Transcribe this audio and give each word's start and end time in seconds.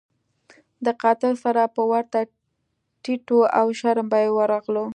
د 0.85 0.87
قاتل 1.01 1.33
سر 1.43 1.57
به 1.73 1.83
ورته 1.91 2.19
ټیټ 3.03 3.25
وو 3.33 3.43
او 3.59 3.65
شرم 3.79 4.07
به 4.11 4.19
یې 4.23 4.29
ورغلو. 4.37 4.85